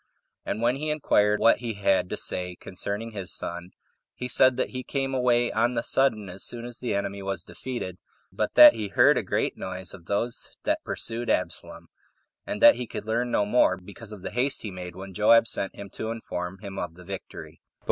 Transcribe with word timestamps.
And 0.47 0.63
when 0.63 0.77
he 0.77 0.89
inquired 0.89 1.39
what 1.39 1.59
he 1.59 1.73
had 1.75 2.09
to 2.09 2.17
say 2.17 2.55
concerning 2.59 3.11
his 3.11 3.31
son, 3.31 3.69
he 4.15 4.27
said 4.27 4.57
that 4.57 4.71
he 4.71 4.81
came 4.83 5.13
away 5.13 5.51
on 5.51 5.75
the 5.75 5.83
sudden 5.83 6.27
as 6.27 6.43
soon 6.43 6.65
as 6.65 6.79
the 6.79 6.95
enemy 6.95 7.21
was 7.21 7.43
defeated, 7.43 7.99
but 8.31 8.55
that 8.55 8.73
he 8.73 8.87
heard 8.87 9.15
a 9.15 9.21
great 9.21 9.57
noise 9.57 9.93
of 9.93 10.05
those 10.05 10.49
that 10.63 10.83
pursued 10.83 11.29
Absalom, 11.29 11.85
and 12.47 12.63
that 12.63 12.77
he 12.77 12.87
could 12.87 13.05
learn 13.05 13.29
no 13.29 13.45
more, 13.45 13.77
because 13.77 14.11
of 14.11 14.23
the 14.23 14.31
haste 14.31 14.63
he 14.63 14.71
made 14.71 14.95
when 14.95 15.13
Joab 15.13 15.47
sent 15.47 15.75
him 15.75 15.91
to 15.91 16.09
inform 16.09 16.57
him 16.57 16.79
of 16.79 16.95
the 16.95 17.05
victory. 17.05 17.61